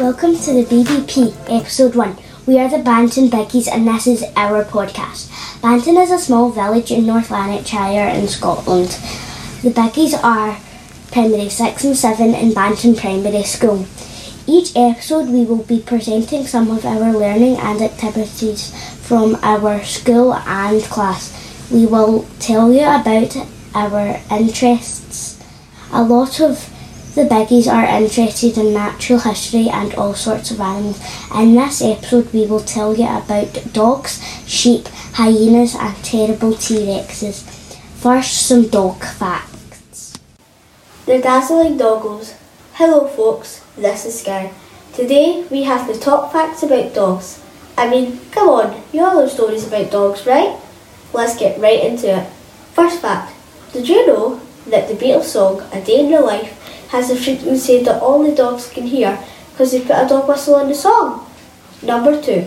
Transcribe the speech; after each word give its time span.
Welcome 0.00 0.36
to 0.38 0.52
the 0.52 0.64
BBP 0.64 1.32
episode 1.48 1.94
1. 1.94 2.16
We 2.46 2.58
are 2.58 2.68
the 2.68 2.78
Banton 2.78 3.30
Biggies 3.30 3.68
and 3.72 3.86
this 3.86 4.08
is 4.08 4.24
our 4.34 4.64
podcast. 4.64 5.28
Banton 5.60 6.02
is 6.02 6.10
a 6.10 6.18
small 6.18 6.50
village 6.50 6.90
in 6.90 7.06
North 7.06 7.30
Lanarkshire 7.30 8.08
in 8.08 8.26
Scotland. 8.26 8.88
The 9.62 9.70
Biggies 9.70 10.20
are 10.20 10.58
primary 11.12 11.48
6 11.48 11.84
and 11.84 11.96
7 11.96 12.34
in 12.34 12.50
Banton 12.50 12.98
Primary 12.98 13.44
School. 13.44 13.86
Each 14.48 14.74
episode 14.74 15.28
we 15.28 15.44
will 15.44 15.62
be 15.62 15.80
presenting 15.80 16.44
some 16.44 16.72
of 16.72 16.84
our 16.84 17.12
learning 17.12 17.58
and 17.58 17.80
activities 17.80 18.74
from 19.06 19.36
our 19.42 19.84
school 19.84 20.34
and 20.34 20.82
class. 20.82 21.30
We 21.70 21.86
will 21.86 22.26
tell 22.40 22.72
you 22.72 22.82
about 22.82 23.36
our 23.76 24.20
interests. 24.28 25.40
A 25.92 26.02
lot 26.02 26.40
of 26.40 26.73
the 27.14 27.22
biggies 27.22 27.72
are 27.72 27.84
interested 27.84 28.58
in 28.58 28.74
natural 28.74 29.20
history 29.20 29.68
and 29.68 29.94
all 29.94 30.14
sorts 30.14 30.50
of 30.50 30.60
animals. 30.60 31.00
In 31.32 31.54
this 31.54 31.80
episode, 31.80 32.32
we 32.32 32.44
will 32.44 32.60
tell 32.60 32.96
you 32.96 33.06
about 33.06 33.72
dogs, 33.72 34.20
sheep, 34.48 34.88
hyenas, 35.14 35.76
and 35.76 35.96
terrible 36.04 36.54
T 36.54 36.74
Rexes. 36.74 37.42
First, 38.02 38.46
some 38.46 38.66
dog 38.66 39.04
facts. 39.04 40.18
The 41.06 41.20
dazzling 41.20 41.78
doggos. 41.78 42.34
Hello, 42.72 43.06
folks, 43.06 43.62
this 43.76 44.04
is 44.06 44.20
Sky. 44.20 44.52
Today 44.92 45.46
we 45.50 45.62
have 45.62 45.86
the 45.86 45.98
top 45.98 46.32
facts 46.32 46.64
about 46.64 46.94
dogs. 46.94 47.40
I 47.78 47.88
mean, 47.88 48.18
come 48.32 48.48
on, 48.48 48.82
you 48.92 49.04
all 49.04 49.14
know 49.14 49.28
stories 49.28 49.66
about 49.66 49.92
dogs, 49.92 50.26
right? 50.26 50.58
Let's 51.12 51.38
get 51.38 51.60
right 51.60 51.84
into 51.84 52.18
it. 52.18 52.26
First 52.72 53.00
fact 53.00 53.32
Did 53.72 53.88
you 53.88 54.04
know 54.06 54.40
that 54.66 54.88
the 54.88 54.94
Beatles 54.94 55.24
song 55.24 55.62
A 55.72 55.80
Day 55.80 56.00
in 56.00 56.10
Your 56.10 56.22
Life 56.22 56.63
has 56.94 57.10
a 57.10 57.16
frequency 57.16 57.82
that 57.82 58.00
only 58.00 58.32
dogs 58.32 58.70
can 58.70 58.86
hear 58.86 59.18
because 59.50 59.72
they 59.72 59.80
put 59.80 60.04
a 60.04 60.06
dog 60.08 60.28
whistle 60.28 60.60
in 60.60 60.68
the 60.68 60.74
song. 60.74 61.26
Number 61.82 62.22
two, 62.22 62.42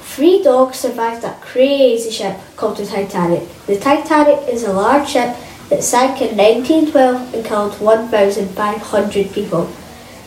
three 0.00 0.42
dogs 0.42 0.78
survived 0.78 1.20
that 1.22 1.42
crazy 1.42 2.10
ship 2.10 2.38
called 2.56 2.78
the 2.78 2.86
Titanic. 2.86 3.46
The 3.66 3.78
Titanic 3.78 4.48
is 4.48 4.64
a 4.64 4.72
large 4.72 5.10
ship 5.10 5.36
that 5.68 5.82
sank 5.82 6.22
in 6.22 6.38
1912 6.38 7.34
and 7.34 7.44
killed 7.44 7.78
1,500 7.80 9.32
people. 9.32 9.70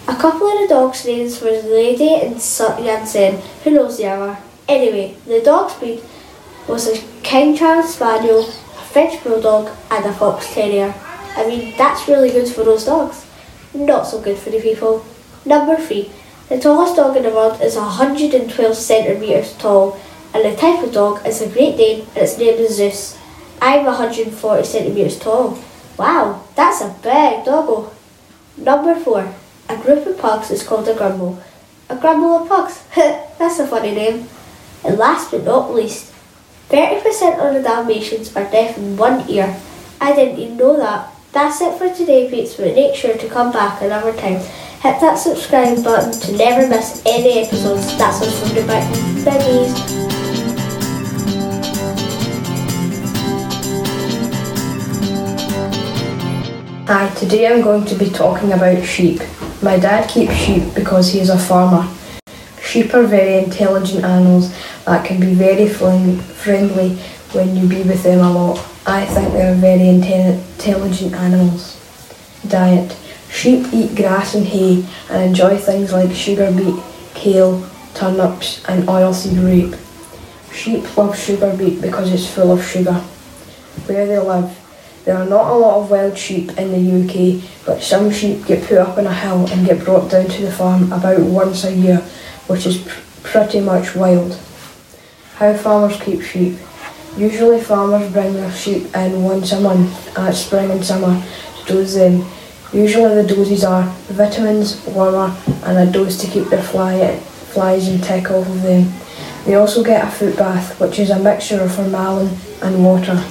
A 0.07 0.15
couple 0.15 0.47
of 0.47 0.59
the 0.61 0.67
dogs' 0.69 1.03
names 1.07 1.41
were 1.41 1.59
Lady 1.63 2.13
and 2.21 2.35
Jansen, 2.39 3.41
who 3.63 3.71
knows 3.71 3.97
the 3.97 4.05
other. 4.05 4.37
Anyway, 4.67 5.17
the 5.25 5.41
dog's 5.41 5.73
breed 5.79 6.03
was 6.67 6.87
a 6.87 7.01
King 7.23 7.57
Charles 7.57 7.95
Spaniel, 7.95 8.41
a 8.41 8.85
French 8.93 9.23
Bulldog, 9.23 9.75
and 9.89 10.05
a 10.05 10.13
Fox 10.13 10.53
Terrier. 10.53 10.93
I 11.35 11.47
mean, 11.47 11.73
that's 11.79 12.07
really 12.07 12.29
good 12.29 12.47
for 12.47 12.63
those 12.63 12.85
dogs 12.85 13.25
not 13.75 14.07
so 14.07 14.21
good 14.21 14.37
for 14.37 14.49
the 14.49 14.59
people. 14.59 15.05
Number 15.45 15.75
three, 15.77 16.11
the 16.49 16.59
tallest 16.59 16.95
dog 16.95 17.17
in 17.17 17.23
the 17.23 17.29
world 17.29 17.61
is 17.61 17.75
112 17.75 18.75
centimetres 18.75 19.53
tall, 19.57 19.99
and 20.33 20.45
the 20.45 20.55
type 20.55 20.83
of 20.83 20.93
dog 20.93 21.25
is 21.25 21.41
a 21.41 21.49
Great 21.49 21.77
Dane, 21.77 22.01
and 22.15 22.17
its 22.17 22.37
name 22.37 22.55
is 22.55 22.77
Zeus. 22.77 23.17
I'm 23.61 23.85
140 23.85 24.63
centimetres 24.63 25.19
tall. 25.19 25.57
Wow, 25.97 26.43
that's 26.55 26.81
a 26.81 26.95
big 27.01 27.45
doggo. 27.45 27.91
Number 28.57 28.95
four, 28.95 29.33
a 29.69 29.77
group 29.77 30.05
of 30.05 30.17
pugs 30.17 30.51
is 30.51 30.61
called 30.61 30.87
a 30.87 30.93
grumble. 30.93 31.41
A 31.89 31.95
grumble 31.95 32.37
of 32.37 32.47
pugs. 32.47 32.83
that's 32.95 33.59
a 33.59 33.67
funny 33.67 33.95
name. 33.95 34.27
And 34.83 34.97
last 34.97 35.31
but 35.31 35.43
not 35.43 35.73
least, 35.73 36.13
30% 36.69 37.39
of 37.39 37.53
the 37.53 37.61
Dalmatians 37.63 38.35
are 38.35 38.49
deaf 38.51 38.77
in 38.77 38.97
one 38.97 39.27
ear. 39.29 39.59
I 39.99 40.15
didn't 40.15 40.39
even 40.39 40.57
know 40.57 40.77
that. 40.77 41.14
That's 41.35 41.59
it 41.59 41.77
for 41.77 41.93
today, 41.93 42.29
peeps, 42.29 42.55
but 42.55 42.75
make 42.75 42.95
sure 42.95 43.17
to 43.17 43.27
come 43.27 43.51
back 43.51 43.81
another 43.81 44.13
time. 44.13 44.39
Hit 44.79 45.01
that 45.01 45.15
subscribe 45.15 45.83
button 45.83 46.17
to 46.21 46.37
never 46.37 46.65
miss 46.65 47.03
any 47.05 47.39
episodes. 47.39 47.97
That's 47.97 48.21
us 48.21 48.39
from 48.39 48.65
back. 48.65 48.89
Biggies. 49.25 49.75
Hi, 56.87 57.13
today 57.15 57.47
I'm 57.47 57.61
going 57.61 57.83
to 57.83 57.95
be 57.95 58.09
talking 58.09 58.53
about 58.53 58.81
sheep. 58.85 59.19
My 59.61 59.77
dad 59.77 60.09
keeps 60.09 60.33
sheep 60.35 60.73
because 60.73 61.11
he 61.11 61.19
is 61.19 61.29
a 61.29 61.37
farmer. 61.37 61.85
Sheep 62.63 62.93
are 62.93 63.03
very 63.03 63.43
intelligent 63.43 64.05
animals 64.05 64.55
that 64.85 65.05
can 65.05 65.19
be 65.19 65.33
very 65.33 65.67
friendly 65.67 66.95
when 67.33 67.57
you 67.57 67.67
be 67.67 67.83
with 67.83 68.03
them 68.03 68.21
a 68.21 68.31
lot. 68.31 68.74
I 68.87 69.05
think 69.05 69.33
they 69.33 69.41
are 69.47 69.55
very 69.55 69.89
intelligent 69.89 71.13
animals. 71.13 71.81
Diet. 72.47 72.95
Sheep 73.31 73.65
eat 73.73 73.95
grass 73.95 74.35
and 74.35 74.45
hay 74.45 74.85
and 75.09 75.23
enjoy 75.23 75.57
things 75.57 75.91
like 75.91 76.11
sugar 76.13 76.51
beet, 76.51 76.75
kale, 77.15 77.67
turnips 77.95 78.63
and 78.69 78.87
oilseed 78.87 79.43
rape. 79.43 79.75
Sheep 80.53 80.95
love 80.95 81.17
sugar 81.17 81.55
beet 81.57 81.81
because 81.81 82.13
it's 82.13 82.31
full 82.31 82.51
of 82.51 82.63
sugar. 82.63 82.93
Where 83.87 84.05
they 84.05 84.19
live. 84.19 84.55
There 85.03 85.17
are 85.17 85.25
not 85.25 85.51
a 85.51 85.55
lot 85.55 85.81
of 85.81 85.89
wild 85.91 86.17
sheep 86.17 86.57
in 86.57 86.71
the 86.71 87.01
UK, 87.01 87.43
but 87.65 87.81
some 87.81 88.11
sheep 88.11 88.45
get 88.45 88.63
put 88.67 88.77
up 88.77 88.97
on 88.97 89.05
a 89.07 89.13
hill 89.13 89.47
and 89.51 89.65
get 89.65 89.83
brought 89.83 90.09
down 90.11 90.27
to 90.27 90.41
the 90.43 90.51
farm 90.51 90.91
about 90.91 91.19
once 91.21 91.63
a 91.63 91.73
year, 91.73 91.97
which 92.47 92.65
is 92.65 92.77
pr- 92.77 93.01
pretty 93.23 93.59
much 93.59 93.95
wild. 93.95 94.39
How 95.35 95.53
farmers 95.55 95.99
keep 96.01 96.21
sheep. 96.21 96.57
Usually 97.17 97.61
farmers 97.61 98.11
bring 98.11 98.33
their 98.33 98.51
sheep 98.51 98.93
in 98.93 99.23
once 99.23 99.53
a 99.53 99.61
month 99.61 100.17
at 100.17 100.35
spring 100.35 100.69
and 100.69 100.83
summer 100.83 101.23
to 101.65 101.73
dose 101.73 101.95
them. 101.95 102.25
Usually 102.73 103.15
the 103.15 103.27
doses 103.27 103.63
are 103.63 103.83
vitamins, 104.09 104.75
wormer 104.87 105.33
and 105.65 105.77
a 105.77 105.89
dose 105.89 106.19
to 106.21 106.27
keep 106.27 106.49
their 106.49 106.61
fly, 106.61 107.15
flies 107.53 107.87
and 107.87 108.03
tick 108.03 108.29
off 108.29 108.45
of 108.45 108.61
them. 108.63 108.91
They 109.45 109.55
also 109.55 109.81
get 109.81 110.05
a 110.05 110.11
foot 110.11 110.35
bath, 110.37 110.77
which 110.81 110.99
is 110.99 111.09
a 111.09 111.17
mixture 111.17 111.61
of 111.61 111.73
formalin 111.73 112.35
and 112.61 112.83
water. 112.83 113.23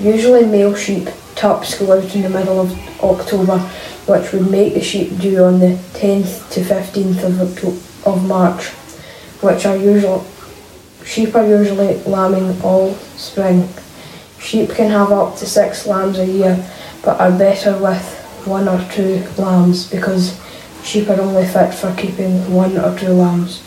Usually 0.00 0.44
male 0.44 0.74
sheep 0.74 1.08
tups 1.36 1.78
go 1.78 1.92
out 1.92 2.14
in 2.16 2.22
the 2.22 2.30
middle 2.30 2.60
of 2.60 2.72
October, 3.04 3.58
which 4.06 4.32
would 4.32 4.50
make 4.50 4.74
the 4.74 4.80
sheep 4.80 5.16
due 5.18 5.44
on 5.44 5.60
the 5.60 5.78
10th 5.92 6.50
to 6.50 6.60
15th 6.60 7.22
of, 7.22 8.06
of 8.06 8.26
March, 8.26 8.70
which 9.42 9.64
are 9.64 9.76
usual, 9.76 10.26
Sheep 11.10 11.34
are 11.34 11.44
usually 11.44 11.96
lambing 12.04 12.62
all 12.62 12.94
spring. 13.16 13.68
Sheep 14.38 14.70
can 14.70 14.92
have 14.92 15.10
up 15.10 15.36
to 15.38 15.44
six 15.44 15.84
lambs 15.84 16.20
a 16.20 16.24
year, 16.24 16.64
but 17.04 17.18
are 17.18 17.36
better 17.36 17.76
with 17.76 18.44
one 18.46 18.68
or 18.68 18.80
two 18.92 19.26
lambs 19.36 19.90
because 19.90 20.40
sheep 20.84 21.08
are 21.08 21.20
only 21.20 21.44
fit 21.44 21.74
for 21.74 21.92
keeping 21.96 22.54
one 22.54 22.78
or 22.78 22.96
two 22.96 23.08
lambs. 23.08 23.60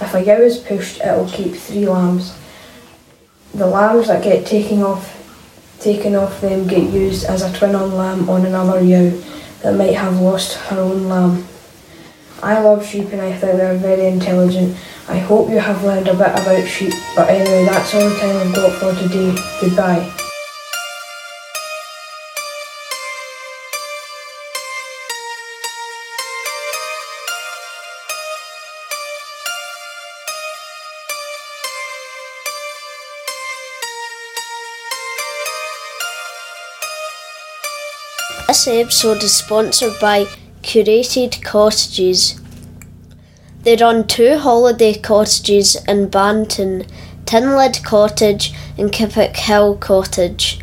If 0.00 0.12
a 0.12 0.24
ewe 0.24 0.42
is 0.42 0.58
pushed, 0.58 1.00
it 1.00 1.16
will 1.16 1.30
keep 1.30 1.54
three 1.54 1.86
lambs. 1.86 2.36
The 3.54 3.68
lambs 3.68 4.08
that 4.08 4.24
get 4.24 4.44
taken 4.44 4.82
off, 4.82 5.06
taken 5.78 6.16
off 6.16 6.40
them 6.40 6.66
get 6.66 6.92
used 6.92 7.26
as 7.26 7.42
a 7.42 7.56
twin-on 7.56 7.94
lamb 7.94 8.28
on 8.28 8.44
another 8.44 8.80
ewe 8.80 9.22
that 9.62 9.76
might 9.76 9.94
have 9.94 10.20
lost 10.20 10.54
her 10.54 10.80
own 10.80 11.08
lamb. 11.08 11.46
I 12.42 12.60
love 12.60 12.84
sheep 12.84 13.12
and 13.12 13.20
I 13.20 13.30
think 13.30 13.56
they're 13.56 13.78
very 13.78 14.06
intelligent 14.06 14.76
I 15.10 15.16
hope 15.16 15.48
you 15.48 15.58
have 15.58 15.82
learned 15.84 16.06
a 16.06 16.12
bit 16.12 16.32
about 16.32 16.68
sheep, 16.68 16.92
but 17.16 17.30
anyway, 17.30 17.64
that's 17.64 17.94
all 17.94 18.08
the 18.08 18.16
time 18.16 18.36
I've 18.36 18.54
got 18.54 18.72
for 18.78 18.94
today. 19.02 19.34
Goodbye. 19.58 20.12
This 38.46 38.66
episode 38.66 39.22
is 39.22 39.34
sponsored 39.34 39.98
by 40.00 40.24
Curated 40.62 41.42
Cottages. 41.42 42.38
They 43.68 43.76
run 43.76 44.06
two 44.06 44.38
holiday 44.38 44.94
cottages 44.94 45.76
in 45.86 46.08
Banton, 46.08 46.88
Tinlid 47.26 47.84
Cottage 47.84 48.54
and 48.78 48.90
Kippick 48.90 49.36
Hill 49.36 49.76
Cottage. 49.76 50.60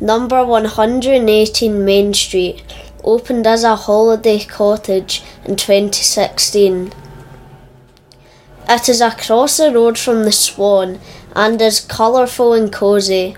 Number 0.00 0.44
118 0.44 1.84
Main 1.84 2.14
Street 2.14 2.62
opened 3.02 3.44
as 3.48 3.64
a 3.64 3.74
holiday 3.74 4.38
cottage 4.38 5.24
in 5.44 5.56
2016. 5.56 6.92
It 8.68 8.88
is 8.88 9.00
across 9.00 9.56
the 9.56 9.72
road 9.72 9.98
from 9.98 10.22
the 10.22 10.30
Swan 10.30 11.00
and 11.34 11.60
is 11.60 11.80
colourful 11.80 12.52
and 12.52 12.72
cosy. 12.72 13.36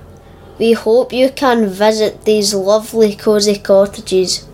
We 0.58 0.72
hope 0.72 1.10
you 1.14 1.30
can 1.30 1.68
visit 1.68 2.26
these 2.26 2.52
lovely 2.52 3.16
cosy 3.16 3.58
cottages. 3.58 4.45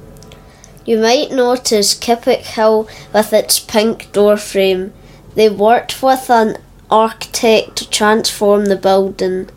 You 0.84 0.98
might 0.98 1.30
notice 1.30 1.94
Kippick 1.94 2.40
Hill 2.40 2.88
with 3.14 3.32
its 3.32 3.60
pink 3.60 4.10
door 4.10 4.36
frame. 4.36 4.92
They 5.36 5.48
worked 5.48 6.02
with 6.02 6.28
an 6.28 6.56
architect 6.90 7.76
to 7.76 7.88
transform 7.88 8.66
the 8.66 8.76
building, 8.76 9.48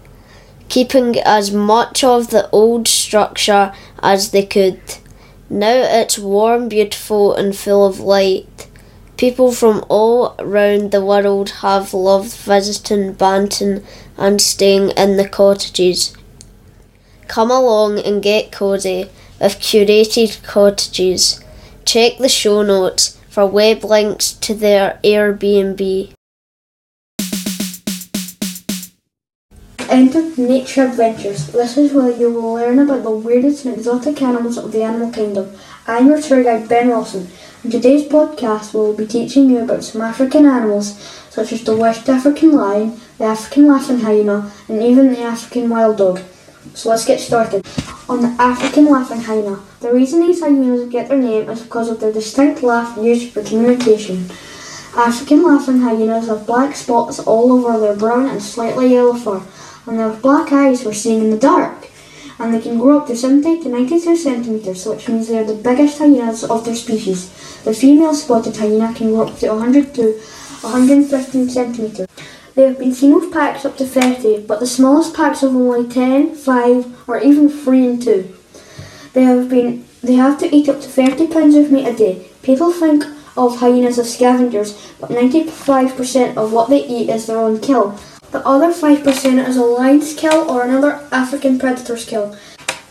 keeping 0.70 1.20
as 1.20 1.52
much 1.52 2.04
of 2.04 2.30
the 2.30 2.48
old 2.52 2.88
structure 2.88 3.74
as 4.04 4.30
they 4.30 4.46
could. 4.46 4.80
Now 5.50 5.74
it's 5.74 6.20
warm, 6.20 6.70
beautiful, 6.70 7.34
and 7.34 7.56
full 7.56 7.88
of 7.88 8.00
light. 8.00 8.68
People 9.18 9.52
from 9.52 9.84
all 9.90 10.36
around 10.38 10.92
the 10.92 11.04
world 11.04 11.50
have 11.62 11.94
loved 11.94 12.36
visiting 12.36 13.16
Banton 13.16 13.84
and 14.16 14.40
staying 14.40 14.92
in 14.92 15.18
the 15.18 15.28
cottages. 15.28 16.16
Come 17.28 17.50
along 17.50 18.00
and 18.00 18.22
get 18.22 18.52
cosy 18.52 19.10
with 19.40 19.60
curated 19.60 20.42
cottages. 20.44 21.44
Check 21.84 22.18
the 22.18 22.30
show 22.30 22.62
notes 22.62 23.20
for 23.30 23.46
web 23.46 23.84
links 23.84 24.32
to 24.34 24.54
their 24.54 25.00
Airbnb. 25.04 26.12
Enter 29.88 30.24
Nature 30.36 30.86
Adventures. 30.86 31.48
This 31.48 31.78
is 31.78 31.94
where 31.94 32.10
you 32.10 32.32
will 32.32 32.54
learn 32.54 32.80
about 32.80 33.04
the 33.04 33.12
weirdest 33.12 33.66
and 33.66 33.78
exotic 33.78 34.22
animals 34.22 34.58
of 34.58 34.72
the 34.72 34.84
animal 34.84 35.12
kingdom. 35.12 35.56
I'm 35.88 36.08
your 36.08 36.22
tour 36.22 36.44
guide 36.44 36.68
Ben 36.68 36.88
Wilson. 36.88 37.28
In 37.64 37.72
today's 37.72 38.04
podcast, 38.04 38.74
we 38.74 38.80
will 38.80 38.96
be 38.96 39.06
teaching 39.06 39.50
you 39.50 39.60
about 39.60 39.84
some 39.84 40.02
African 40.02 40.46
animals 40.46 40.98
such 41.30 41.52
as 41.52 41.64
the 41.64 41.78
West 41.78 42.10
African 42.10 42.54
lion, 42.54 43.00
the 43.18 43.26
African 43.26 43.68
laughing 43.68 44.00
hyena, 44.00 44.52
and 44.68 44.82
even 44.82 45.12
the 45.12 45.22
African 45.22 45.70
wild 45.70 45.98
dog. 45.98 46.20
So 46.74 46.90
let's 46.90 47.06
get 47.06 47.20
started. 47.20 47.66
On 48.08 48.22
the 48.22 48.36
African 48.40 48.86
laughing 48.86 49.22
hyena, 49.22 49.60
the 49.80 49.92
reason 49.92 50.20
these 50.20 50.40
hyenas 50.40 50.88
get 50.90 51.10
their 51.10 51.18
name 51.18 51.50
is 51.50 51.64
because 51.64 51.90
of 51.90 52.00
their 52.00 52.14
distinct 52.14 52.62
laugh 52.62 52.96
used 53.02 53.34
for 53.34 53.42
communication. 53.42 54.30
African 54.96 55.42
laughing 55.42 55.82
hyenas 55.82 56.28
have 56.28 56.46
black 56.46 56.76
spots 56.76 57.18
all 57.18 57.52
over 57.52 57.80
their 57.80 57.96
brown 57.96 58.30
and 58.30 58.44
slightly 58.44 58.94
yellow 58.94 59.16
fur, 59.16 59.42
and 59.88 59.98
they 59.98 60.04
have 60.04 60.22
black 60.22 60.52
eyes 60.52 60.84
for 60.84 60.94
seeing 60.94 61.22
in 61.22 61.32
the 61.32 61.38
dark. 61.40 61.90
And 62.38 62.54
they 62.54 62.62
can 62.62 62.78
grow 62.78 63.00
up 63.00 63.08
to 63.08 63.16
70 63.16 63.64
to 63.64 63.70
92 63.70 64.16
centimetres, 64.16 64.86
which 64.86 65.08
means 65.08 65.28
they 65.28 65.40
are 65.40 65.44
the 65.44 65.56
biggest 65.56 65.98
hyenas 65.98 66.44
of 66.44 66.64
their 66.64 66.76
species. 66.76 67.30
The 67.64 67.74
female 67.74 68.14
spotted 68.14 68.56
hyena 68.56 68.94
can 68.94 69.10
grow 69.10 69.28
up 69.28 69.40
to 69.40 69.48
100 69.48 69.96
to 69.96 70.12
115 70.62 71.50
centimetres. 71.50 72.08
They 72.56 72.64
have 72.64 72.80
been 72.80 72.94
seen 72.94 73.14
with 73.14 73.34
packs 73.34 73.66
up 73.66 73.76
to 73.78 73.86
30, 73.86 74.46
but 74.48 74.62
the 74.62 74.66
smallest 74.66 75.14
packs 75.14 75.42
have 75.42 75.54
only 75.54 75.90
10, 75.90 76.36
5, 76.36 77.10
or 77.10 77.20
even 77.20 77.50
3 77.50 77.86
and 77.86 78.02
2. 78.02 78.36
They 79.14 79.24
have 79.24 79.50
been 79.50 79.86
they 80.02 80.14
have 80.14 80.38
to 80.40 80.56
eat 80.56 80.70
up 80.70 80.80
to 80.82 80.88
30 80.88 81.28
pounds 81.28 81.56
of 81.56 81.72
meat 81.72 81.88
a 81.88 81.94
day. 81.94 82.28
People 82.44 82.72
think 82.72 83.04
of 83.36 83.58
hyenas 83.58 83.98
as 83.98 84.14
scavengers, 84.14 84.94
but 85.00 85.10
95% 85.10 86.38
of 86.38 86.54
what 86.54 86.70
they 86.70 86.86
eat 86.86 87.10
is 87.10 87.26
their 87.26 87.40
own 87.40 87.60
kill. 87.60 88.00
The 88.32 88.46
other 88.46 88.72
5% 88.72 89.48
is 89.48 89.58
a 89.58 89.64
lion's 89.64 90.14
kill 90.14 90.50
or 90.50 90.64
another 90.64 91.08
African 91.12 91.58
predator's 91.58 92.06
kill. 92.06 92.38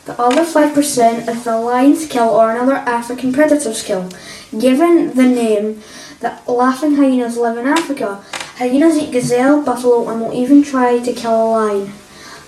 The 0.06 0.20
other 0.20 0.42
5% 0.42 1.28
is 1.28 1.44
the 1.44 1.56
lion's 1.56 2.06
kill 2.06 2.28
or 2.28 2.50
another 2.50 2.74
African 2.74 3.32
predator's 3.32 3.82
kill. 3.82 4.10
Given 4.58 5.14
the 5.14 5.28
name, 5.28 5.82
the 6.20 6.36
laughing 6.48 6.96
hyenas 6.96 7.36
live 7.36 7.58
in 7.58 7.66
Africa. 7.66 8.24
Hyenas 8.58 8.96
eat 8.96 9.10
gazelle, 9.10 9.62
buffalo, 9.62 10.08
and 10.08 10.20
will 10.20 10.32
even 10.32 10.62
try 10.62 11.00
to 11.00 11.12
kill 11.12 11.34
a 11.34 11.50
lion. 11.50 11.92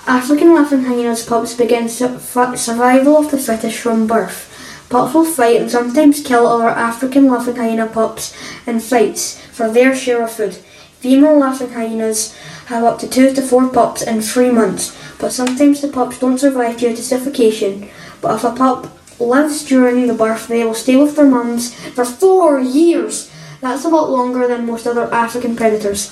African 0.07 0.55
laughing 0.55 0.85
hyenas 0.85 1.27
pups 1.27 1.55
begin 1.55 1.89
su- 1.89 2.21
survival 2.21 3.17
of 3.17 3.33
the 3.33 3.39
fittest 3.39 3.79
from 3.79 4.07
birth. 4.07 4.47
Pups 4.89 5.15
will 5.15 5.25
fight 5.25 5.61
and 5.61 5.69
sometimes 5.69 6.23
kill 6.23 6.47
other 6.47 6.69
African 6.69 7.27
laughing 7.27 7.57
hyena 7.57 7.89
pups 7.89 8.33
in 8.69 8.79
fights 8.79 9.41
for 9.51 9.69
their 9.69 9.97
share 9.97 10.23
of 10.23 10.31
food. 10.31 10.55
Female 11.01 11.41
laughing 11.41 11.71
hyenas 11.71 12.37
have 12.67 12.85
up 12.85 13.01
to 13.01 13.09
two 13.09 13.35
to 13.35 13.43
four 13.43 13.69
pups 13.69 14.03
in 14.03 14.23
three 14.23 14.53
months, 14.53 14.97
but 15.19 15.33
sometimes 15.33 15.81
the 15.81 15.89
pups 15.89 16.21
don't 16.21 16.39
survive 16.39 16.79
due 16.79 16.95
to 16.95 17.03
suffocation. 17.03 17.91
But 18.21 18.37
if 18.37 18.45
a 18.45 18.53
pup 18.53 18.97
lives 19.19 19.65
during 19.65 20.07
the 20.07 20.15
birth, 20.15 20.47
they 20.47 20.63
will 20.63 20.75
stay 20.75 20.95
with 20.95 21.17
their 21.17 21.27
mums 21.27 21.75
for 21.75 22.05
four 22.05 22.61
years. 22.61 23.29
That's 23.61 23.85
a 23.85 23.89
lot 23.89 24.11
longer 24.11 24.47
than 24.47 24.67
most 24.67 24.87
other 24.87 25.13
African 25.13 25.57
predators. 25.57 26.11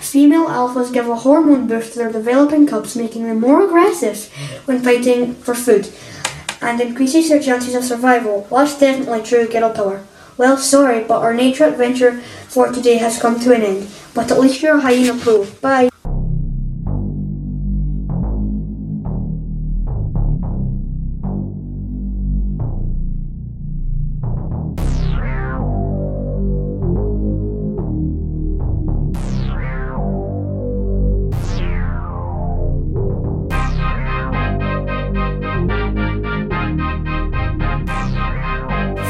Female 0.00 0.46
alphas 0.46 0.92
give 0.92 1.08
a 1.08 1.16
hormone 1.16 1.66
boost 1.66 1.92
to 1.92 2.00
their 2.00 2.12
developing 2.12 2.66
cubs, 2.66 2.96
making 2.96 3.24
them 3.24 3.40
more 3.40 3.64
aggressive 3.64 4.30
when 4.66 4.82
fighting 4.82 5.34
for 5.36 5.54
food 5.54 5.88
and 6.60 6.80
increases 6.80 7.28
their 7.28 7.40
chances 7.40 7.74
of 7.74 7.84
survival. 7.84 8.46
That's 8.50 8.78
definitely 8.78 9.22
true 9.22 9.46
girl 9.48 9.70
power. 9.70 10.04
Well, 10.36 10.56
sorry, 10.56 11.04
but 11.04 11.22
our 11.22 11.34
nature 11.34 11.64
adventure 11.64 12.20
for 12.48 12.72
today 12.72 12.96
has 12.98 13.20
come 13.20 13.38
to 13.40 13.54
an 13.54 13.62
end. 13.62 13.88
But 14.14 14.30
at 14.30 14.40
least 14.40 14.62
you're 14.62 14.78
a 14.78 14.80
hyena 14.80 15.16
pro. 15.18 15.44
Bye. 15.60 15.91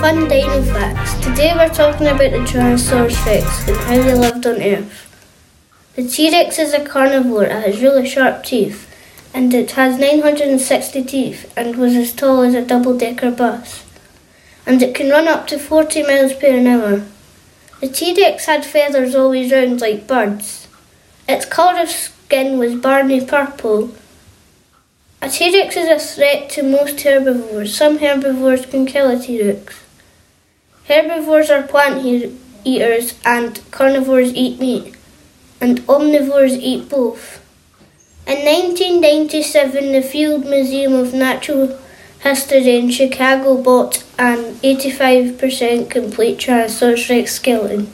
Fun 0.03 0.27
dino 0.27 0.61
facts. 0.63 1.15
Today 1.25 1.53
we're 1.55 1.69
talking 1.69 2.09
about 2.09 2.33
the 2.33 2.39
Tyrannosaurus 2.39 3.25
rex 3.25 3.69
and 3.69 3.77
how 3.77 4.03
they 4.03 4.15
lived 4.15 4.45
on 4.45 4.61
Earth. 4.61 5.07
The 5.95 6.09
T-Rex 6.09 6.59
is 6.59 6.75
a 6.75 6.85
carnivore. 6.85 7.45
It 7.45 7.53
has 7.53 7.81
really 7.81 8.09
sharp 8.09 8.43
teeth, 8.43 8.93
and 9.33 9.55
it 9.55 9.71
has 9.71 10.01
960 10.01 11.05
teeth 11.05 11.53
and 11.57 11.77
was 11.77 11.95
as 11.95 12.13
tall 12.13 12.41
as 12.41 12.55
a 12.55 12.67
double-decker 12.67 13.31
bus. 13.31 13.85
And 14.67 14.83
it 14.83 14.93
can 14.93 15.09
run 15.09 15.29
up 15.29 15.47
to 15.47 15.59
40 15.61 16.03
miles 16.03 16.33
per 16.33 16.49
hour. 16.49 17.05
The 17.81 17.89
T-Rex 17.89 18.47
had 18.47 18.65
feathers 18.65 19.15
always 19.15 19.53
round 19.53 19.81
like 19.81 20.09
birds. 20.09 20.67
Its 21.29 21.45
colour 21.45 21.81
of 21.81 21.89
skin 21.89 22.59
was 22.59 22.75
Barney 22.75 23.25
purple. 23.25 23.93
A 25.23 25.29
T-Rex 25.29 25.77
is 25.77 25.89
a 25.89 26.05
threat 26.05 26.51
to 26.51 26.65
most 26.65 27.01
herbivores. 27.03 27.77
Some 27.77 27.99
herbivores 27.99 28.67
can 28.67 28.85
kill 28.85 29.09
a 29.09 29.23
T-Rex. 29.23 29.79
Herbivores 30.93 31.49
are 31.49 31.63
plant 31.63 32.05
eaters 32.65 33.15
and 33.25 33.63
carnivores 33.71 34.35
eat 34.35 34.61
meat, 34.61 34.95
and 35.59 35.81
omnivores 35.87 36.59
eat 36.61 36.91
both. 36.91 37.41
In 38.27 38.45
1997, 38.45 39.93
the 39.93 40.03
Field 40.03 40.45
Museum 40.45 40.93
of 40.93 41.15
Natural 41.15 41.79
History 42.23 42.77
in 42.77 42.91
Chicago 42.91 43.57
bought 43.63 44.05
an 44.19 44.57
85% 44.57 45.89
complete 45.89 46.37
Tyrannosaurus 46.37 47.09
Rex 47.09 47.37
skeleton. 47.37 47.91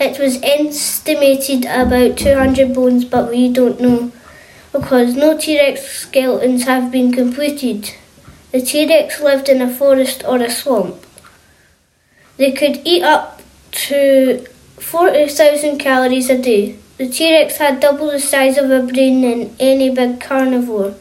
It 0.00 0.18
was 0.18 0.42
estimated 0.42 1.64
about 1.64 2.18
200 2.18 2.74
bones, 2.74 3.04
but 3.04 3.30
we 3.30 3.52
don't 3.52 3.80
know 3.80 4.10
because 4.72 5.14
no 5.14 5.38
T 5.38 5.60
Rex 5.60 5.82
skeletons 5.82 6.64
have 6.64 6.90
been 6.90 7.12
completed. 7.12 7.94
The 8.50 8.62
T 8.62 8.88
Rex 8.88 9.20
lived 9.20 9.48
in 9.48 9.62
a 9.62 9.72
forest 9.72 10.24
or 10.26 10.38
a 10.38 10.50
swamp. 10.50 11.06
They 12.36 12.52
could 12.52 12.80
eat 12.84 13.02
up 13.02 13.42
to 13.88 14.46
40,000 14.78 15.78
calories 15.78 16.30
a 16.30 16.40
day. 16.40 16.76
The 16.98 17.08
T 17.08 17.34
Rex 17.34 17.56
had 17.56 17.80
double 17.80 18.10
the 18.10 18.20
size 18.20 18.58
of 18.58 18.70
a 18.70 18.82
brain 18.82 19.22
than 19.22 19.56
any 19.58 19.90
big 19.90 20.20
carnivore. 20.20 20.94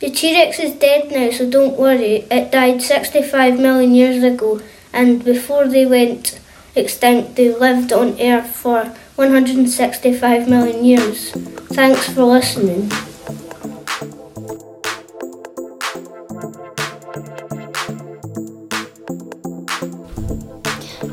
The 0.00 0.10
T 0.10 0.34
Rex 0.34 0.58
is 0.58 0.72
dead 0.74 1.10
now, 1.10 1.30
so 1.30 1.48
don't 1.48 1.78
worry. 1.78 2.26
It 2.30 2.50
died 2.50 2.82
65 2.82 3.58
million 3.58 3.94
years 3.94 4.22
ago, 4.22 4.60
and 4.92 5.24
before 5.24 5.68
they 5.68 5.86
went 5.86 6.40
extinct, 6.74 7.36
they 7.36 7.54
lived 7.54 7.92
on 7.92 8.20
Earth 8.20 8.50
for 8.50 8.84
165 9.16 10.48
million 10.48 10.84
years. 10.84 11.30
Thanks 11.70 12.12
for 12.12 12.24
listening. 12.24 12.90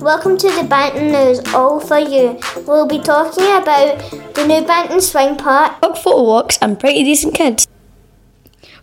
Welcome 0.10 0.38
to 0.38 0.48
the 0.48 0.64
Banton 0.64 1.12
News, 1.12 1.54
all 1.54 1.80
for 1.80 2.00
you. 2.00 2.40
We'll 2.66 2.88
be 2.88 2.98
talking 2.98 3.44
about 3.44 4.00
the 4.34 4.48
new 4.48 4.64
Banton 4.66 5.04
Swing 5.04 5.38
Park, 5.38 5.80
dog 5.82 6.00
photo 6.00 6.24
walks, 6.24 6.58
and 6.64 6.80
pretty 6.80 7.04
decent 7.04 7.36
kids. 7.36 7.68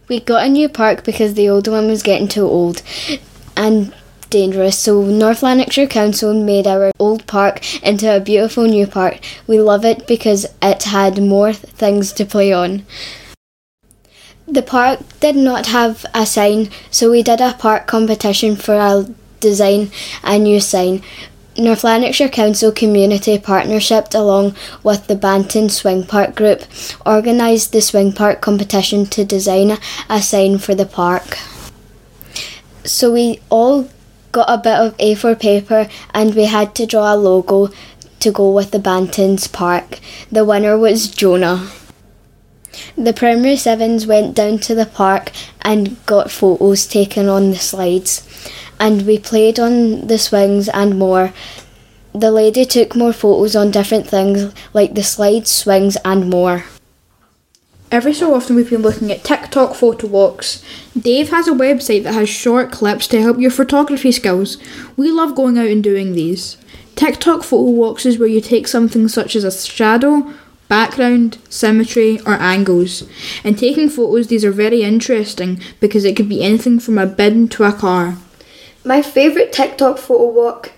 We 0.07 0.21
got 0.21 0.47
a 0.47 0.49
new 0.49 0.69
park 0.69 1.03
because 1.03 1.35
the 1.35 1.49
old 1.49 1.67
one 1.67 1.89
was 1.89 2.05
getting 2.05 2.29
too 2.29 2.45
old 2.45 2.81
and 3.57 3.93
dangerous, 4.31 4.79
so 4.79 5.03
North 5.03 5.43
Lanarkshire 5.43 5.89
Council 5.89 6.33
made 6.33 6.69
our 6.69 6.93
old 7.01 7.27
park 7.27 7.83
into 7.83 8.15
a 8.15 8.21
beautiful 8.21 8.63
new 8.63 8.87
park. 8.87 9.19
We 9.49 9.59
love 9.59 9.85
it 9.85 10.07
because 10.07 10.47
it 10.63 10.85
had 10.85 11.21
more 11.21 11.53
things 11.53 12.13
to 12.13 12.25
play 12.25 12.53
on. 12.53 12.87
The 14.47 14.63
park 14.63 15.01
did 15.19 15.35
not 15.35 15.67
have 15.67 16.07
a 16.15 16.25
sign, 16.25 16.71
so 16.93 17.11
we 17.11 17.25
did 17.25 17.41
a 17.41 17.57
park 17.59 17.89
competition 17.89 18.55
for 18.55 18.77
a 18.77 19.13
design 19.51 19.91
a 20.23 20.39
new 20.39 20.61
sign. 20.61 21.03
North 21.59 21.85
Lanarkshire 21.85 22.29
Council 22.29 22.71
Community 22.71 23.39
Partnership, 23.39 24.09
along 24.13 24.55
with 24.83 25.07
the 25.07 25.17
Banton 25.17 25.71
Swing 25.71 26.05
Park 26.05 26.35
Group, 26.35 26.61
organised 27.07 27.73
the 27.73 27.81
swing 27.81 28.13
park 28.13 28.41
competition 28.41 29.07
to 29.07 29.25
design 29.25 29.79
a 30.11 30.21
sign 30.21 30.59
for 30.59 30.75
the 30.75 30.85
park. 30.85 31.39
So 32.85 33.13
we 33.13 33.41
all 33.49 33.89
got 34.33 34.51
a 34.51 34.59
bit 34.59 34.79
of 34.79 34.97
A4 34.99 35.41
paper 35.41 35.89
and 36.13 36.35
we 36.35 36.45
had 36.45 36.75
to 36.75 36.87
draw 36.87 37.15
a 37.15 37.17
logo 37.17 37.71
to 38.21 38.31
go 38.31 38.53
with 38.53 38.71
the 38.71 38.79
Bantons 38.79 39.51
Park. 39.51 39.99
The 40.31 40.45
winner 40.45 40.77
was 40.77 41.09
Jonah. 41.09 41.71
The 42.97 43.15
primary 43.15 43.57
sevens 43.57 44.07
went 44.07 44.35
down 44.35 44.59
to 44.61 44.75
the 44.75 44.87
park 44.87 45.31
and 45.63 45.97
got 46.05 46.31
photos 46.31 46.87
taken 46.87 47.29
on 47.29 47.51
the 47.51 47.57
slides, 47.57 48.23
and 48.79 49.07
we 49.07 49.19
played 49.19 49.59
on 49.59 50.07
the 50.07 50.19
swings 50.19 50.69
and 50.69 50.99
more. 50.99 51.33
The 52.15 52.31
lady 52.31 52.65
took 52.65 52.97
more 52.97 53.13
photos 53.13 53.55
on 53.55 53.71
different 53.71 54.07
things 54.07 54.55
like 54.73 54.95
the 54.95 55.03
slides, 55.03 55.51
swings, 55.51 55.97
and 56.05 56.31
more. 56.31 56.65
Every 57.91 58.15
so 58.15 58.35
often, 58.35 58.57
we've 58.57 58.71
been 58.71 58.83
looking 58.83 59.13
at 59.13 59.23
TikTok 59.23 59.75
photo 59.75 60.09
walks. 60.09 60.65
Dave 60.99 61.31
has 61.31 61.47
a 61.47 61.53
website 61.53 62.03
that 62.03 62.15
has 62.15 62.29
short 62.29 62.73
clips 62.73 63.07
to 63.09 63.23
help 63.23 63.39
your 63.39 63.51
photography 63.51 64.11
skills. 64.11 64.59
We 64.97 65.11
love 65.11 65.37
going 65.37 65.57
out 65.57 65.69
and 65.69 65.85
doing 65.85 66.13
these. 66.13 66.57
TikTok 66.97 67.45
photo 67.45 67.71
walks 67.71 68.05
is 68.05 68.19
where 68.19 68.29
you 68.29 68.41
take 68.41 68.67
something 68.67 69.07
such 69.07 69.37
as 69.37 69.45
a 69.45 69.53
shadow, 69.53 70.33
background, 70.69 71.39
symmetry, 71.49 72.19
or 72.27 72.33
angles. 72.35 73.05
And 73.45 73.57
taking 73.57 73.89
photos, 73.89 74.27
these 74.27 74.45
are 74.45 74.51
very 74.51 74.83
interesting 74.83 75.61
because 75.79 76.05
it 76.05 76.17
could 76.17 76.29
be 76.29 76.43
anything 76.43 76.81
from 76.81 76.99
a 76.99 77.07
bin 77.07 77.49
to 77.51 77.65
a 77.65 77.73
car. 77.73 78.17
My 78.87 79.03
favourite 79.03 79.53
TikTok 79.53 79.99
photo 79.99 80.29
walk 80.31 80.71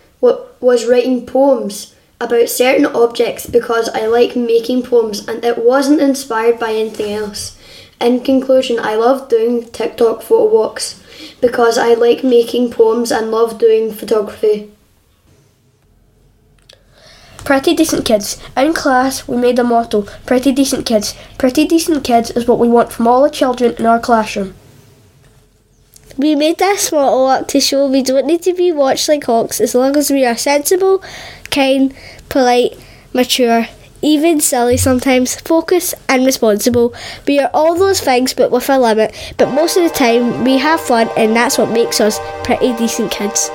was 0.60 0.86
writing 0.86 1.26
poems 1.26 1.94
about 2.18 2.48
certain 2.48 2.86
objects 2.86 3.44
because 3.44 3.90
I 3.90 4.06
like 4.06 4.34
making 4.34 4.84
poems 4.84 5.28
and 5.28 5.44
it 5.44 5.58
wasn't 5.58 6.00
inspired 6.00 6.58
by 6.58 6.72
anything 6.72 7.12
else. 7.12 7.58
In 8.00 8.20
conclusion, 8.20 8.78
I 8.80 8.94
love 8.94 9.28
doing 9.28 9.66
TikTok 9.70 10.22
photo 10.22 10.46
walks 10.50 11.02
because 11.42 11.76
I 11.76 11.92
like 11.92 12.24
making 12.24 12.70
poems 12.70 13.12
and 13.12 13.30
love 13.30 13.58
doing 13.58 13.92
photography. 13.92 14.70
Pretty 17.44 17.74
decent 17.74 18.06
kids. 18.06 18.38
In 18.56 18.72
class, 18.72 19.28
we 19.28 19.36
made 19.36 19.58
a 19.58 19.64
motto 19.64 20.06
Pretty 20.24 20.50
decent 20.50 20.86
kids. 20.86 21.14
Pretty 21.36 21.66
decent 21.66 22.04
kids 22.04 22.30
is 22.30 22.48
what 22.48 22.58
we 22.58 22.68
want 22.68 22.90
from 22.90 23.06
all 23.06 23.22
the 23.22 23.28
children 23.28 23.74
in 23.78 23.84
our 23.84 24.00
classroom. 24.00 24.54
We 26.18 26.34
made 26.34 26.58
this 26.58 26.90
motto 26.90 27.26
up 27.26 27.46
to 27.48 27.60
show 27.60 27.86
we 27.86 28.02
don't 28.02 28.26
need 28.26 28.42
to 28.42 28.52
be 28.52 28.72
watched 28.72 29.08
like 29.08 29.22
hawks 29.22 29.60
as 29.60 29.72
long 29.72 29.96
as 29.96 30.10
we 30.10 30.26
are 30.26 30.36
sensible, 30.36 31.00
kind, 31.52 31.94
polite, 32.28 32.76
mature, 33.12 33.68
even 34.02 34.40
silly 34.40 34.76
sometimes, 34.76 35.36
focused 35.36 35.94
and 36.08 36.26
responsible. 36.26 36.92
We 37.24 37.38
are 37.38 37.50
all 37.54 37.76
those 37.78 38.00
things 38.00 38.34
but 38.34 38.50
with 38.50 38.68
a 38.68 38.80
limit, 38.80 39.14
but 39.38 39.52
most 39.52 39.76
of 39.76 39.84
the 39.84 39.90
time 39.90 40.42
we 40.42 40.58
have 40.58 40.80
fun 40.80 41.08
and 41.16 41.36
that's 41.36 41.56
what 41.56 41.70
makes 41.70 42.00
us 42.00 42.18
pretty 42.42 42.72
decent 42.76 43.12
kids. 43.12 43.48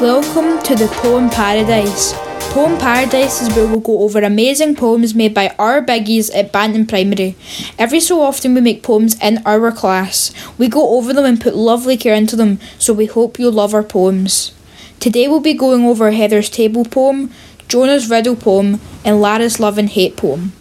Welcome 0.00 0.62
to 0.62 0.74
the 0.74 0.86
Poem 0.86 1.28
Paradise. 1.28 2.14
Poem 2.54 2.78
Paradise 2.78 3.42
is 3.42 3.54
where 3.54 3.66
we'll 3.66 3.80
go 3.80 4.00
over 4.00 4.20
amazing 4.20 4.74
poems 4.74 5.14
made 5.14 5.34
by 5.34 5.54
our 5.58 5.82
biggies 5.82 6.34
at 6.34 6.50
Banton 6.50 6.88
Primary. 6.88 7.36
Every 7.78 8.00
so 8.00 8.22
often 8.22 8.54
we 8.54 8.62
make 8.62 8.82
poems 8.82 9.22
in 9.22 9.42
our 9.44 9.70
class. 9.70 10.32
We 10.56 10.68
go 10.68 10.96
over 10.96 11.12
them 11.12 11.26
and 11.26 11.38
put 11.38 11.54
lovely 11.54 11.98
care 11.98 12.14
into 12.14 12.34
them, 12.34 12.58
so 12.78 12.94
we 12.94 13.04
hope 13.04 13.38
you'll 13.38 13.52
love 13.52 13.74
our 13.74 13.82
poems. 13.82 14.54
Today 15.00 15.28
we'll 15.28 15.38
be 15.38 15.52
going 15.52 15.84
over 15.84 16.10
Heather's 16.12 16.48
Table 16.48 16.86
poem, 16.86 17.30
Jonah's 17.68 18.08
Riddle 18.08 18.36
poem, 18.36 18.80
and 19.04 19.20
Lara's 19.20 19.60
Love 19.60 19.76
and 19.76 19.90
Hate 19.90 20.16
poem. 20.16 20.52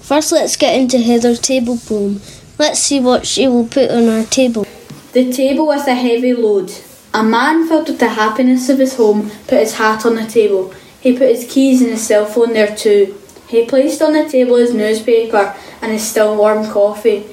First, 0.00 0.32
let's 0.32 0.56
get 0.56 0.80
into 0.80 0.98
Heather's 0.98 1.40
table 1.40 1.76
poem. 1.76 2.22
Let's 2.58 2.80
see 2.80 3.00
what 3.00 3.26
she 3.26 3.46
will 3.48 3.66
put 3.66 3.90
on 3.90 4.08
our 4.08 4.24
table. 4.24 4.66
The 5.12 5.30
table 5.30 5.66
with 5.66 5.86
a 5.86 5.94
heavy 5.94 6.32
load. 6.32 6.72
A 7.14 7.22
man 7.22 7.68
filled 7.68 7.86
with 7.86 8.00
the 8.00 8.08
happiness 8.08 8.68
of 8.68 8.80
his 8.80 8.96
home 8.96 9.30
put 9.46 9.60
his 9.60 9.76
hat 9.76 10.04
on 10.04 10.16
the 10.16 10.26
table. 10.26 10.74
He 11.00 11.16
put 11.16 11.28
his 11.28 11.46
keys 11.48 11.80
and 11.80 11.92
his 11.92 12.04
cell 12.04 12.26
phone 12.26 12.54
there 12.54 12.74
too. 12.74 13.16
He 13.46 13.66
placed 13.66 14.02
on 14.02 14.14
the 14.14 14.28
table 14.28 14.56
his 14.56 14.74
newspaper 14.74 15.54
and 15.80 15.92
his 15.92 16.02
still 16.02 16.36
warm 16.36 16.68
coffee. 16.68 17.24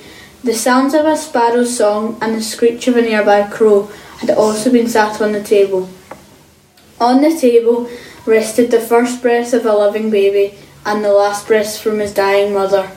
The 0.44 0.54
sounds 0.54 0.94
of 0.94 1.08
a 1.08 1.18
sparrow's 1.18 1.76
song 1.76 2.20
and 2.22 2.36
the 2.36 2.44
screech 2.44 2.88
of 2.88 2.96
a 2.96 3.02
nearby 3.02 3.48
crow 3.50 3.90
had 4.20 4.30
also 4.30 4.72
been 4.72 4.88
sat 4.88 5.20
on 5.20 5.32
the 5.32 5.44
table. 5.44 5.90
On 7.00 7.20
the 7.24 7.36
table 7.36 7.90
rested 8.28 8.70
the 8.70 8.80
first 8.80 9.20
breath 9.24 9.52
of 9.52 9.66
a 9.66 9.76
living 9.76 10.12
baby 10.12 10.60
and 10.86 11.04
the 11.04 11.12
last 11.12 11.48
breath 11.48 11.80
from 11.80 11.98
his 11.98 12.14
dying 12.14 12.54
mother. 12.54 12.92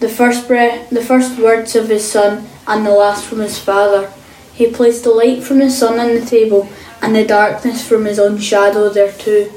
The 0.00 0.08
first 0.08 0.48
breath, 0.48 0.90
the 0.90 1.04
first 1.04 1.38
words 1.38 1.76
of 1.76 1.88
his 1.88 2.10
son 2.10 2.48
and 2.66 2.84
the 2.84 2.90
last 2.90 3.26
from 3.26 3.38
his 3.38 3.60
father. 3.60 4.12
He 4.56 4.70
placed 4.70 5.04
the 5.04 5.10
light 5.10 5.42
from 5.42 5.58
the 5.58 5.70
sun 5.70 6.00
on 6.00 6.14
the 6.14 6.24
table 6.24 6.66
and 7.02 7.14
the 7.14 7.26
darkness 7.26 7.86
from 7.86 8.06
his 8.06 8.18
own 8.18 8.38
shadow 8.38 8.88
there 8.88 9.12
too. 9.12 9.52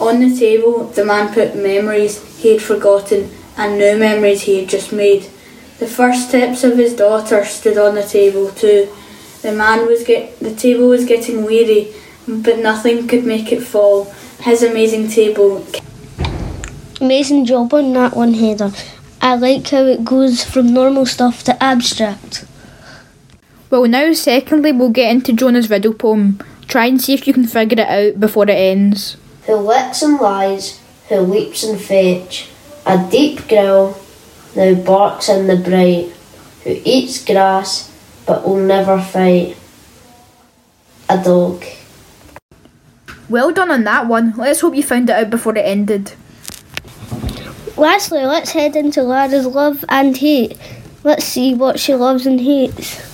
On 0.00 0.18
the 0.18 0.36
table, 0.36 0.86
the 0.86 1.04
man 1.04 1.32
put 1.32 1.54
memories 1.54 2.18
he 2.36 2.52
had 2.54 2.60
forgotten 2.60 3.30
and 3.56 3.78
new 3.78 3.96
memories 3.96 4.42
he 4.42 4.58
had 4.58 4.68
just 4.68 4.92
made. 4.92 5.22
The 5.78 5.86
first 5.86 6.28
steps 6.28 6.64
of 6.64 6.76
his 6.76 6.96
daughter 6.96 7.44
stood 7.44 7.78
on 7.78 7.94
the 7.94 8.02
table 8.02 8.50
too. 8.50 8.88
The 9.42 9.52
man 9.52 9.86
was 9.86 10.02
get 10.02 10.40
the 10.40 10.54
table 10.54 10.88
was 10.88 11.04
getting 11.04 11.44
weary, 11.44 11.94
but 12.26 12.58
nothing 12.58 13.06
could 13.06 13.24
make 13.24 13.52
it 13.52 13.62
fall. 13.62 14.12
His 14.40 14.64
amazing 14.64 15.08
table. 15.08 15.64
Amazing 17.00 17.44
job 17.44 17.72
on 17.72 17.92
that 17.92 18.16
one, 18.16 18.34
Heather. 18.34 18.72
I 19.22 19.36
like 19.36 19.68
how 19.68 19.84
it 19.84 20.04
goes 20.04 20.42
from 20.42 20.74
normal 20.74 21.06
stuff 21.06 21.44
to 21.44 21.62
abstract. 21.62 22.46
Well, 23.70 23.86
now, 23.86 24.12
secondly, 24.14 24.72
we'll 24.72 24.90
get 24.90 25.12
into 25.12 25.32
Jonah's 25.32 25.70
riddle 25.70 25.94
poem. 25.94 26.40
Try 26.66 26.86
and 26.86 27.00
see 27.00 27.14
if 27.14 27.28
you 27.28 27.32
can 27.32 27.46
figure 27.46 27.80
it 27.80 27.88
out 27.88 28.18
before 28.18 28.42
it 28.44 28.50
ends. 28.50 29.16
Who 29.46 29.54
licks 29.54 30.02
and 30.02 30.18
lies, 30.20 30.80
who 31.08 31.20
leaps 31.20 31.62
and 31.62 31.80
fetch, 31.80 32.48
a 32.84 33.06
deep 33.10 33.46
growl, 33.46 33.96
now 34.56 34.74
barks 34.74 35.28
in 35.28 35.46
the 35.46 35.54
bright, 35.54 36.12
who 36.64 36.82
eats 36.84 37.24
grass, 37.24 37.96
but 38.26 38.44
will 38.44 38.56
never 38.56 39.00
fight. 39.00 39.56
A 41.08 41.22
dog. 41.22 41.64
Well 43.28 43.52
done 43.52 43.70
on 43.70 43.84
that 43.84 44.08
one. 44.08 44.34
Let's 44.36 44.60
hope 44.60 44.74
you 44.74 44.82
found 44.82 45.10
it 45.10 45.16
out 45.16 45.30
before 45.30 45.56
it 45.56 45.64
ended. 45.64 46.12
Lastly, 47.76 48.24
let's 48.24 48.50
head 48.50 48.74
into 48.74 49.04
Lara's 49.04 49.46
love 49.46 49.84
and 49.88 50.16
hate. 50.16 50.58
Let's 51.04 51.24
see 51.24 51.54
what 51.54 51.78
she 51.78 51.94
loves 51.94 52.26
and 52.26 52.40
hates. 52.40 53.09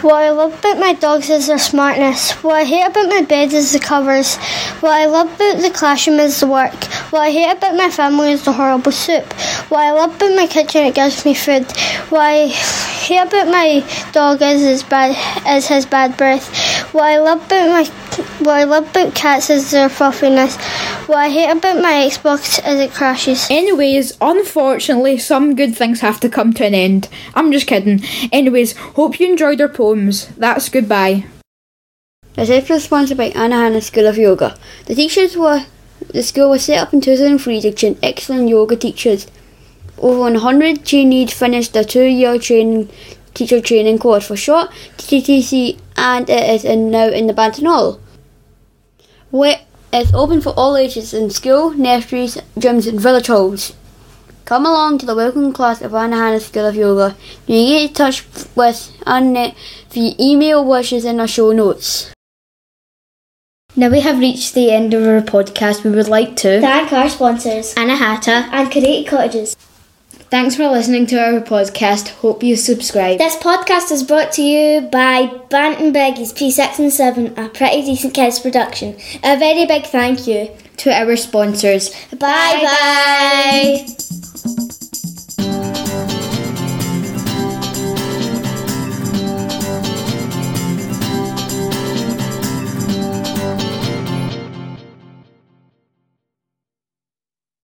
What 0.00 0.14
I 0.14 0.30
love 0.30 0.56
about 0.56 0.78
my 0.78 0.92
dogs 0.92 1.28
is 1.28 1.48
their 1.48 1.58
smartness. 1.58 2.30
What 2.44 2.54
I 2.54 2.64
hate 2.64 2.86
about 2.86 3.08
my 3.08 3.22
bed 3.22 3.52
is 3.52 3.72
the 3.72 3.80
covers. 3.80 4.36
What 4.78 4.92
I 4.92 5.06
love 5.06 5.34
about 5.34 5.60
the 5.60 5.70
classroom 5.74 6.20
is 6.20 6.38
the 6.38 6.46
work. 6.46 6.72
What 7.10 7.22
I 7.22 7.30
hate 7.32 7.50
about 7.50 7.74
my 7.74 7.90
family 7.90 8.30
is 8.30 8.44
the 8.44 8.52
horrible 8.52 8.92
soup. 8.92 9.32
What 9.70 9.80
I 9.80 9.90
love 9.90 10.14
about 10.14 10.36
my 10.36 10.46
kitchen 10.46 10.86
it 10.86 10.94
gives 10.94 11.24
me 11.24 11.34
food. 11.34 11.66
What 12.10 12.20
I 12.20 12.46
hate 12.46 13.26
about 13.26 13.48
my 13.48 13.84
dog 14.12 14.40
is 14.40 14.62
his 14.62 14.84
bad 14.84 15.16
is 15.48 15.66
his 15.66 15.84
bad 15.84 16.16
breath. 16.16 16.46
What 16.94 17.02
I 17.02 17.18
love 17.18 17.44
about 17.46 17.68
my 17.68 17.84
what 18.38 18.54
I 18.54 18.64
love 18.64 18.90
about 18.90 19.16
cats 19.16 19.50
is 19.50 19.72
their 19.72 19.88
fluffiness. 19.88 20.56
What 21.08 21.16
I 21.16 21.30
hate 21.30 21.50
about 21.50 21.80
my 21.80 22.06
Xbox 22.06 22.58
is 22.58 22.80
it 22.80 22.92
crashes. 22.92 23.46
Anyways, 23.50 24.18
unfortunately, 24.20 25.16
some 25.16 25.56
good 25.56 25.74
things 25.74 26.00
have 26.00 26.20
to 26.20 26.28
come 26.28 26.52
to 26.52 26.66
an 26.66 26.74
end. 26.74 27.08
I'm 27.34 27.50
just 27.50 27.66
kidding. 27.66 28.04
Anyways, 28.30 28.76
hope 28.76 29.18
you 29.18 29.26
enjoyed 29.26 29.58
our 29.62 29.70
poems. 29.70 30.26
That's 30.36 30.68
goodbye. 30.68 31.24
This 32.34 32.50
episode 32.50 32.74
is 32.74 32.84
sponsored 32.84 33.16
by 33.16 33.30
Anahata 33.30 33.82
School 33.82 34.06
of 34.06 34.18
Yoga. 34.18 34.58
The 34.84 34.94
teachers 34.94 35.34
were 35.34 35.64
the 36.12 36.22
school 36.22 36.50
was 36.50 36.66
set 36.66 36.76
up 36.76 36.92
in 36.92 37.00
2003 37.00 37.62
to 37.62 37.72
train 37.72 37.96
excellent 38.02 38.50
yoga 38.50 38.76
teachers. 38.76 39.28
Over 39.96 40.20
100 40.20 40.84
trainees 40.84 41.32
finished 41.32 41.72
the 41.72 41.86
two-year 41.86 42.38
training 42.38 42.90
teacher 43.32 43.62
training 43.62 43.98
course 43.98 44.26
for 44.26 44.36
short 44.36 44.68
TTC, 44.98 45.80
and 45.96 46.28
it 46.28 46.50
is 46.50 46.66
in, 46.66 46.90
now 46.90 47.08
in 47.08 47.28
the 47.28 47.32
Banton 47.32 47.66
Hall. 47.66 47.98
Where 49.30 49.60
it's 49.92 50.12
open 50.12 50.40
for 50.40 50.50
all 50.50 50.76
ages 50.76 51.14
in 51.14 51.30
school, 51.30 51.70
nurseries, 51.70 52.36
gyms, 52.56 52.88
and 52.88 53.00
village 53.00 53.28
halls. 53.28 53.74
Come 54.44 54.64
along 54.64 54.98
to 54.98 55.06
the 55.06 55.14
welcome 55.14 55.52
class 55.52 55.82
of 55.82 55.92
Anahata 55.92 56.40
School 56.40 56.66
of 56.66 56.74
Yoga. 56.74 57.16
You 57.46 57.54
can 57.54 57.68
get 57.68 57.88
in 57.88 57.94
touch 57.94 58.24
with 58.54 58.96
Annette 59.06 59.54
via 59.90 60.14
email 60.18 60.64
wishes 60.64 61.04
in 61.04 61.20
our 61.20 61.28
show 61.28 61.52
notes. 61.52 62.12
Now 63.76 63.90
we 63.90 64.00
have 64.00 64.18
reached 64.18 64.54
the 64.54 64.70
end 64.70 64.94
of 64.94 65.06
our 65.06 65.20
podcast. 65.20 65.84
We 65.84 65.90
would 65.90 66.08
like 66.08 66.34
to 66.36 66.60
Thank 66.60 66.92
our 66.92 67.08
sponsors, 67.08 67.74
Anahata 67.74 68.48
and 68.50 68.70
Curated 68.70 69.06
Cottages. 69.06 69.56
Thanks 70.30 70.56
for 70.56 70.68
listening 70.68 71.06
to 71.06 71.16
our 71.16 71.40
podcast. 71.40 72.10
Hope 72.20 72.42
you 72.42 72.54
subscribe. 72.54 73.16
This 73.18 73.36
podcast 73.36 73.90
is 73.90 74.02
brought 74.02 74.30
to 74.32 74.42
you 74.42 74.82
by 74.82 75.28
Banton 75.48 75.90
Biggies 75.94 76.34
P6 76.34 76.78
and 76.78 76.92
7, 76.92 77.38
a 77.38 77.48
pretty 77.48 77.80
decent 77.82 78.12
kids 78.12 78.38
production. 78.38 78.94
A 79.24 79.38
very 79.38 79.64
big 79.64 79.84
thank 79.84 80.26
you 80.26 80.50
to 80.78 80.92
our 80.92 81.16
sponsors. 81.16 81.90
Bye 82.10 82.60
bye. 82.62 84.17